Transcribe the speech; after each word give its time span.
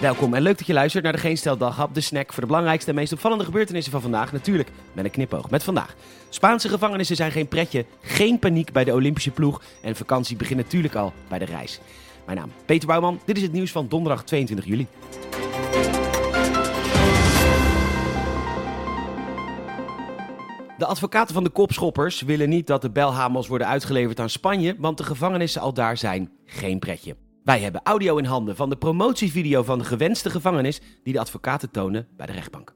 Welkom 0.00 0.34
en 0.34 0.42
leuk 0.42 0.58
dat 0.58 0.66
je 0.66 0.72
luistert 0.72 1.04
naar 1.04 1.12
de 1.12 1.18
Geen 1.18 1.36
Stel 1.36 1.58
de 1.92 2.00
snack 2.00 2.32
voor 2.32 2.40
de 2.40 2.46
belangrijkste 2.46 2.90
en 2.90 2.96
meest 2.96 3.12
opvallende 3.12 3.44
gebeurtenissen 3.44 3.92
van 3.92 4.00
vandaag. 4.00 4.32
Natuurlijk 4.32 4.68
met 4.92 5.04
een 5.04 5.10
knipoog. 5.10 5.50
Met 5.50 5.62
vandaag. 5.62 5.94
Spaanse 6.28 6.68
gevangenissen 6.68 7.16
zijn 7.16 7.30
geen 7.30 7.48
pretje, 7.48 7.84
geen 8.00 8.38
paniek 8.38 8.72
bij 8.72 8.84
de 8.84 8.92
Olympische 8.92 9.30
ploeg 9.30 9.62
en 9.82 9.96
vakantie 9.96 10.36
begint 10.36 10.60
natuurlijk 10.60 10.94
al 10.94 11.12
bij 11.28 11.38
de 11.38 11.44
reis. 11.44 11.80
Mijn 12.26 12.38
naam 12.38 12.52
Peter 12.66 12.86
Bouwman, 12.88 13.20
dit 13.24 13.36
is 13.36 13.42
het 13.42 13.52
nieuws 13.52 13.70
van 13.70 13.88
donderdag 13.88 14.24
22 14.24 14.66
juli. 14.66 14.86
De 20.78 20.86
advocaten 20.86 21.34
van 21.34 21.44
de 21.44 21.50
kopschoppers 21.50 22.22
willen 22.22 22.48
niet 22.48 22.66
dat 22.66 22.82
de 22.82 22.90
belhamels 22.90 23.48
worden 23.48 23.66
uitgeleverd 23.66 24.20
aan 24.20 24.30
Spanje, 24.30 24.76
want 24.78 24.98
de 24.98 25.04
gevangenissen 25.04 25.60
al 25.60 25.72
daar 25.72 25.96
zijn 25.96 26.30
geen 26.46 26.78
pretje. 26.78 27.16
Wij 27.44 27.60
hebben 27.60 27.80
audio 27.84 28.16
in 28.16 28.24
handen 28.24 28.56
van 28.56 28.70
de 28.70 28.76
promotievideo 28.76 29.62
van 29.62 29.78
de 29.78 29.84
gewenste 29.84 30.30
gevangenis 30.30 30.80
die 31.02 31.12
de 31.12 31.20
advocaten 31.20 31.70
tonen 31.70 32.08
bij 32.16 32.26
de 32.26 32.32
rechtbank. 32.32 32.74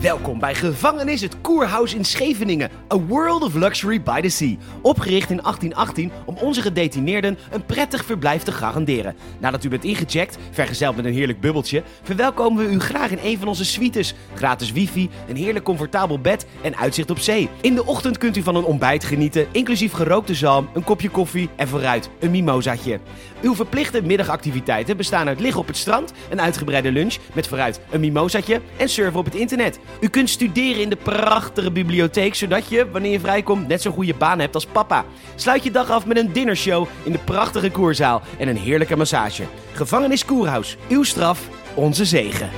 Welkom 0.00 0.38
bij 0.38 0.54
Gevangenis 0.54 1.20
het 1.20 1.40
Koerhuis 1.40 1.94
in 1.94 2.04
Scheveningen. 2.04 2.70
A 2.92 2.96
World 2.96 3.42
of 3.42 3.54
Luxury 3.54 4.02
by 4.02 4.20
the 4.20 4.28
Sea. 4.28 4.56
Opgericht 4.82 5.30
in 5.30 5.36
1818 5.42 6.12
om 6.24 6.36
onze 6.36 6.62
gedetineerden 6.62 7.38
een 7.50 7.66
prettig 7.66 8.04
verblijf 8.04 8.42
te 8.42 8.52
garanderen. 8.52 9.16
Nadat 9.38 9.64
u 9.64 9.68
bent 9.68 9.84
ingecheckt, 9.84 10.38
vergezeld 10.50 10.96
met 10.96 11.04
een 11.04 11.12
heerlijk 11.12 11.40
bubbeltje, 11.40 11.82
verwelkomen 12.02 12.66
we 12.66 12.72
u 12.72 12.80
graag 12.80 13.10
in 13.10 13.18
een 13.22 13.38
van 13.38 13.48
onze 13.48 13.64
suites. 13.64 14.14
Gratis 14.34 14.72
wifi, 14.72 15.10
een 15.28 15.36
heerlijk 15.36 15.64
comfortabel 15.64 16.18
bed 16.18 16.46
en 16.62 16.76
uitzicht 16.76 17.10
op 17.10 17.18
zee. 17.18 17.48
In 17.60 17.74
de 17.74 17.86
ochtend 17.86 18.18
kunt 18.18 18.36
u 18.36 18.42
van 18.42 18.56
een 18.56 18.64
ontbijt 18.64 19.04
genieten, 19.04 19.46
inclusief 19.52 19.92
gerookte 19.92 20.34
zalm, 20.34 20.68
een 20.74 20.84
kopje 20.84 21.10
koffie 21.10 21.48
en 21.56 21.68
vooruit 21.68 22.10
een 22.20 22.30
mimosaatje. 22.30 23.00
Uw 23.42 23.54
verplichte 23.54 24.02
middagactiviteiten 24.02 24.96
bestaan 24.96 25.28
uit 25.28 25.40
liggen 25.40 25.60
op 25.60 25.66
het 25.66 25.76
strand, 25.76 26.12
een 26.30 26.40
uitgebreide 26.40 26.92
lunch 26.92 27.16
met 27.32 27.48
vooruit 27.48 27.80
een 27.90 28.00
mimosaatje 28.00 28.60
en 28.76 28.88
surfen 28.88 29.18
op 29.18 29.24
het 29.24 29.34
internet. 29.34 29.78
U 30.00 30.08
kunt 30.08 30.30
studeren 30.30 30.82
in 30.82 30.88
de 30.88 30.96
prachtige 30.96 31.70
bibliotheek, 31.70 32.34
zodat 32.34 32.68
je, 32.68 32.90
wanneer 32.90 33.12
je 33.12 33.20
vrijkomt, 33.20 33.68
net 33.68 33.82
zo'n 33.82 33.92
goede 33.92 34.14
baan 34.14 34.38
hebt 34.38 34.54
als 34.54 34.66
papa. 34.66 35.04
Sluit 35.34 35.64
je 35.64 35.70
dag 35.70 35.90
af 35.90 36.06
met 36.06 36.16
een 36.16 36.32
dinnershow 36.32 36.86
in 37.02 37.12
de 37.12 37.18
prachtige 37.18 37.70
koerzaal 37.70 38.22
en 38.38 38.48
een 38.48 38.56
heerlijke 38.56 38.96
massage. 38.96 39.44
Gevangenis 39.72 40.24
Koerhuis, 40.24 40.76
uw 40.88 41.02
straf, 41.02 41.48
onze 41.74 42.04
zegen. 42.04 42.50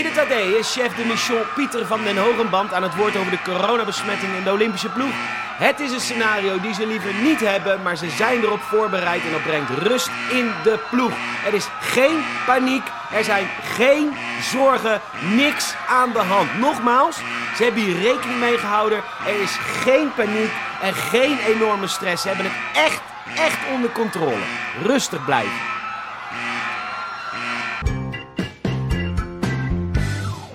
In 0.00 0.06
het 0.06 0.18
AD 0.18 0.30
is 0.30 0.72
chef 0.72 0.94
de 0.94 1.04
mission 1.04 1.42
Pieter 1.54 1.86
van 1.86 2.04
den 2.04 2.16
Hogenband 2.16 2.72
aan 2.72 2.82
het 2.82 2.94
woord 2.94 3.16
over 3.16 3.30
de 3.30 3.42
coronabesmetting 3.42 4.36
in 4.36 4.44
de 4.44 4.52
Olympische 4.52 4.88
ploeg. 4.88 5.12
Het 5.58 5.80
is 5.80 5.92
een 5.92 6.00
scenario 6.00 6.60
die 6.60 6.74
ze 6.74 6.86
liever 6.86 7.14
niet 7.14 7.40
hebben, 7.40 7.82
maar 7.82 7.96
ze 7.96 8.10
zijn 8.10 8.42
erop 8.42 8.60
voorbereid 8.60 9.22
en 9.24 9.30
dat 9.30 9.42
brengt 9.42 9.70
rust 9.70 10.10
in 10.30 10.50
de 10.62 10.78
ploeg. 10.90 11.12
Er 11.46 11.54
is 11.54 11.68
geen 11.80 12.24
paniek, 12.46 12.82
er 13.12 13.24
zijn 13.24 13.48
geen 13.76 14.16
zorgen, 14.42 15.00
niks 15.34 15.74
aan 15.88 16.12
de 16.12 16.18
hand. 16.18 16.58
Nogmaals, 16.58 17.16
ze 17.56 17.62
hebben 17.62 17.82
hier 17.82 18.02
rekening 18.02 18.40
mee 18.40 18.58
gehouden. 18.58 19.02
Er 19.26 19.40
is 19.40 19.56
geen 19.82 20.14
paniek 20.14 20.50
en 20.82 20.94
geen 20.94 21.38
enorme 21.38 21.86
stress. 21.86 22.22
Ze 22.22 22.28
hebben 22.28 22.46
het 22.46 22.84
echt, 22.84 23.00
echt 23.36 23.58
onder 23.74 23.90
controle. 23.90 24.44
Rustig 24.82 25.24
blijven. 25.24 25.69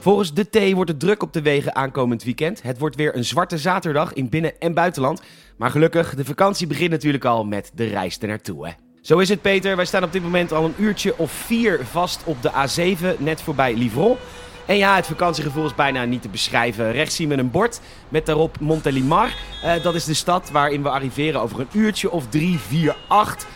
Volgens 0.05 0.33
de 0.33 0.49
T 0.49 0.73
wordt 0.73 0.89
het 0.89 0.99
druk 0.99 1.23
op 1.23 1.33
de 1.33 1.41
wegen 1.41 1.75
aankomend 1.75 2.23
weekend. 2.23 2.61
Het 2.61 2.79
wordt 2.79 2.95
weer 2.95 3.15
een 3.15 3.25
zwarte 3.25 3.57
zaterdag 3.57 4.13
in 4.13 4.29
binnen- 4.29 4.59
en 4.59 4.73
buitenland. 4.73 5.21
Maar 5.57 5.71
gelukkig, 5.71 6.15
de 6.15 6.25
vakantie 6.25 6.67
begint 6.67 6.89
natuurlijk 6.89 7.25
al 7.25 7.45
met 7.45 7.71
de 7.73 7.85
reis 7.85 8.17
ernaartoe. 8.19 8.67
Hè? 8.67 8.73
Zo 9.01 9.17
is 9.17 9.29
het, 9.29 9.41
Peter. 9.41 9.75
Wij 9.75 9.85
staan 9.85 10.03
op 10.03 10.11
dit 10.11 10.21
moment 10.21 10.51
al 10.51 10.65
een 10.65 10.73
uurtje 10.77 11.17
of 11.17 11.31
vier 11.31 11.85
vast 11.85 12.21
op 12.25 12.41
de 12.41 12.51
A7, 12.51 13.19
net 13.19 13.41
voorbij 13.41 13.75
Livron. 13.75 14.17
En 14.65 14.77
ja, 14.77 14.95
het 14.95 15.07
vakantiegevoel 15.07 15.65
is 15.65 15.75
bijna 15.75 16.03
niet 16.03 16.21
te 16.21 16.29
beschrijven. 16.29 16.91
Rechts 16.91 17.15
zien 17.15 17.29
we 17.29 17.37
een 17.37 17.51
bord 17.51 17.79
met 18.09 18.25
daarop 18.25 18.59
Montelimar. 18.59 19.33
Uh, 19.63 19.83
dat 19.83 19.95
is 19.95 20.05
de 20.05 20.13
stad 20.13 20.49
waarin 20.51 20.83
we 20.83 20.89
arriveren 20.89 21.41
over 21.41 21.59
een 21.59 21.69
uurtje 21.71 22.11
of 22.11 22.27
drie, 22.27 22.59
vier, 22.59 22.95
acht. 23.07 23.47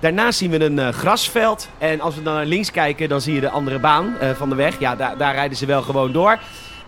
Daarnaast 0.00 0.38
zien 0.38 0.50
we 0.50 0.64
een 0.64 0.78
uh, 0.78 0.88
grasveld. 0.88 1.68
En 1.78 2.00
als 2.00 2.14
we 2.14 2.22
dan 2.22 2.34
naar 2.34 2.46
links 2.46 2.70
kijken, 2.70 3.08
dan 3.08 3.20
zie 3.20 3.34
je 3.34 3.40
de 3.40 3.50
andere 3.50 3.78
baan 3.78 4.14
uh, 4.22 4.30
van 4.30 4.48
de 4.48 4.54
weg. 4.54 4.78
Ja, 4.78 4.96
daar, 4.96 5.34
rijden 5.34 5.56
ze 5.56 5.66
wel 5.66 5.82
gewoon 5.82 6.12
door. 6.12 6.38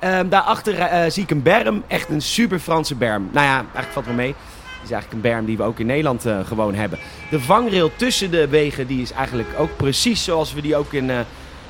Um, 0.04 0.28
daarachter 0.28 0.74
uh, 0.78 1.10
zie 1.10 1.22
ik 1.22 1.30
een 1.30 1.42
berm. 1.42 1.82
Echt 1.86 2.08
een 2.08 2.22
super 2.22 2.58
Franse 2.58 2.94
berm. 2.94 3.28
Nou 3.32 3.46
ja, 3.46 3.54
eigenlijk 3.56 3.92
valt 3.92 4.06
wel 4.06 4.14
mee. 4.14 4.34
Het 4.36 4.88
is 4.88 4.90
eigenlijk 4.90 5.12
een 5.12 5.30
berm 5.30 5.44
die 5.44 5.56
we 5.56 5.62
ook 5.62 5.78
in 5.78 5.86
Nederland 5.86 6.26
gewoon 6.46 6.74
hebben. 6.74 6.98
De 7.30 7.40
vangrail 7.40 7.90
tussen 7.96 8.30
de 8.30 8.48
wegen 8.48 8.86
die 8.86 9.02
is 9.02 9.12
eigenlijk 9.12 9.48
ook 9.58 9.76
precies 9.76 10.24
zoals 10.24 10.52
we 10.52 10.60
die 10.60 10.76
ook 10.76 10.92
in 10.92 11.10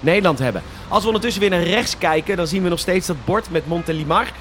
Nederland 0.00 0.38
hebben. 0.38 0.62
Als 0.88 1.00
we 1.00 1.06
ondertussen 1.06 1.40
weer 1.40 1.50
naar 1.50 1.62
rechts 1.62 1.98
kijken, 1.98 2.36
dan 2.36 2.46
zien 2.46 2.62
we 2.62 2.68
nog 2.68 2.78
steeds 2.78 3.06
dat 3.06 3.24
bord 3.24 3.50
met 3.50 3.66
Montelimar. 3.66 4.32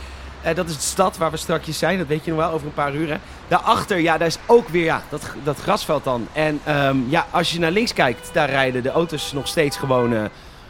Uh, 0.45 0.55
dat 0.55 0.69
is 0.69 0.75
de 0.75 0.81
stad 0.81 1.17
waar 1.17 1.31
we 1.31 1.38
straks 1.38 1.79
zijn, 1.79 1.97
dat 1.97 2.07
weet 2.07 2.25
je 2.25 2.31
nog 2.31 2.39
wel, 2.39 2.51
over 2.51 2.67
een 2.67 2.73
paar. 2.73 2.94
Hè. 2.94 3.17
Daarachter, 3.47 4.00
ja, 4.00 4.17
daar 4.17 4.27
is 4.27 4.38
ook 4.45 4.67
weer 4.67 4.83
ja, 4.83 5.03
dat, 5.09 5.31
dat 5.44 5.59
grasveld 5.59 6.03
dan. 6.03 6.27
En 6.33 6.61
um, 6.69 7.05
ja, 7.09 7.27
als 7.31 7.51
je 7.51 7.59
naar 7.59 7.72
links 7.72 7.94
kijkt, 7.94 8.29
daar 8.33 8.50
rijden 8.50 8.83
de 8.83 8.89
auto's 8.89 9.31
nog 9.31 9.47
steeds 9.47 9.77
gewoon, 9.77 10.13
uh, 10.13 10.23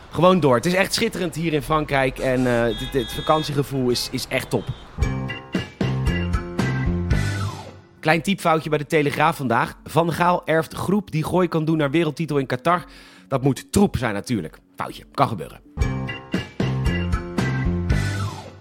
gewoon 0.10 0.40
door. 0.40 0.56
Het 0.56 0.66
is 0.66 0.74
echt 0.74 0.94
schitterend 0.94 1.36
hier 1.36 1.54
in 1.54 1.62
Frankrijk 1.62 2.20
en 2.20 2.42
uh, 2.42 2.92
dit, 2.92 3.14
vakantiegevoel 3.14 3.90
is, 3.90 4.08
is 4.12 4.26
echt 4.28 4.50
top. 4.50 4.64
Klein 8.00 8.22
typfoutje 8.22 8.70
bij 8.70 8.78
de 8.78 8.86
Telegraaf 8.86 9.36
vandaag. 9.36 9.74
Van 9.86 10.14
Gaal 10.14 10.42
erft 10.46 10.74
groep 10.74 11.12
die 11.12 11.24
gooi 11.24 11.48
kan 11.48 11.66
doen 11.66 11.78
naar 11.78 11.92
wereldtitel 11.92 12.38
in 12.38 12.46
Qatar. 12.46 12.84
Dat 13.28 13.42
moet 13.42 13.72
troep 13.72 13.98
zijn 13.98 14.14
natuurlijk. 14.14 14.58
Foutje, 14.76 15.04
kan 15.12 15.28
gebeuren. 15.28 15.60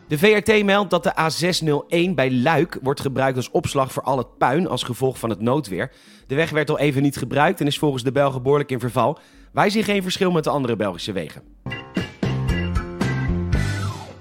De 0.09 0.19
VRT 0.19 0.65
meldt 0.65 0.91
dat 0.91 1.03
de 1.03 1.13
A601 1.13 2.15
bij 2.15 2.33
Luik 2.33 2.79
wordt 2.83 3.01
gebruikt 3.01 3.37
als 3.37 3.51
opslag 3.51 3.93
voor 3.93 4.03
al 4.03 4.19
het 4.19 4.39
puin 4.39 4.69
als 4.69 4.83
gevolg 4.83 5.19
van 5.19 5.31
het 5.31 5.41
noodweer. 5.41 5.91
De 6.27 6.35
weg 6.35 6.51
werd 6.51 6.71
al 6.71 6.79
even 6.79 7.03
niet 7.03 7.17
gebruikt 7.17 7.61
en 7.61 7.67
is 7.67 7.79
volgens 7.79 8.03
de 8.03 8.13
Belgen 8.13 8.43
behoorlijk 8.43 8.71
in 8.71 8.81
verval. 8.81 9.19
Wij 9.53 9.71
zien 9.71 9.85
geen 9.85 10.03
verschil 10.03 10.31
met 10.31 10.45
de 10.45 10.51
andere 10.51 10.77
Belgische 10.77 11.13
wegen. 11.13 11.43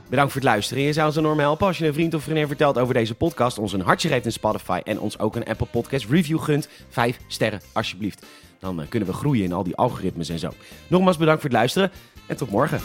Bedankt 0.09 0.31
voor 0.31 0.41
het 0.41 0.49
luisteren. 0.49 0.83
Je 0.83 0.93
zou 0.93 1.07
ons 1.07 1.15
enorm 1.15 1.39
helpen 1.39 1.67
als 1.67 1.77
je 1.77 1.87
een 1.87 1.93
vriend 1.93 2.13
of 2.13 2.23
vriendin 2.23 2.47
vertelt 2.47 2.77
over 2.77 2.93
deze 2.93 3.15
podcast, 3.15 3.57
ons 3.57 3.73
een 3.73 3.81
hartje 3.81 4.09
geeft 4.09 4.25
in 4.25 4.31
Spotify 4.31 4.81
en 4.83 4.99
ons 4.99 5.19
ook 5.19 5.35
een 5.35 5.45
Apple 5.45 5.67
Podcast 5.71 6.05
review 6.09 6.39
gunt. 6.39 6.69
Vijf 6.89 7.19
sterren 7.27 7.61
alsjeblieft. 7.73 8.25
Dan 8.59 8.85
kunnen 8.89 9.09
we 9.09 9.15
groeien 9.15 9.43
in 9.43 9.53
al 9.53 9.63
die 9.63 9.75
algoritmes 9.75 10.29
en 10.29 10.39
zo. 10.39 10.49
Nogmaals 10.87 11.17
bedankt 11.17 11.41
voor 11.41 11.49
het 11.49 11.59
luisteren 11.59 11.91
en 12.27 12.37
tot 12.37 12.49
morgen. 12.49 12.81